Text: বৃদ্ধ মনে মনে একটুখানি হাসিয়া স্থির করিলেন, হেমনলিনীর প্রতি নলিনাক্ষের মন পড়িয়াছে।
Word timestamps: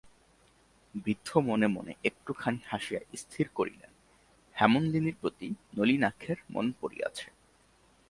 বৃদ্ধ 0.95 1.37
মনে 1.37 1.67
মনে 1.67 1.93
একটুখানি 2.03 2.59
হাসিয়া 2.67 3.01
স্থির 3.15 3.45
করিলেন, 3.55 3.91
হেমনলিনীর 4.55 5.15
প্রতি 5.21 5.47
নলিনাক্ষের 5.77 6.37
মন 6.49 6.65
পড়িয়াছে। 6.81 7.27